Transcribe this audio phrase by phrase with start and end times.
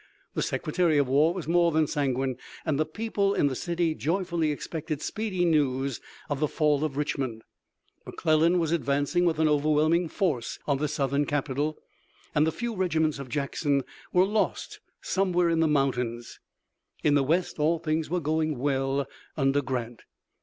[0.33, 4.51] The Secretary of War was more than sanguine, and the people in the city joyfully
[4.51, 7.43] expected speedy news of the fall of Richmond.
[8.07, 11.77] McClellan was advancing with an overwhelming force on the Southern capital,
[12.33, 16.39] and the few regiments of Jackson were lost somewhere in the mountains.
[17.03, 19.07] In the west all things were going well
[19.37, 20.01] under Grant.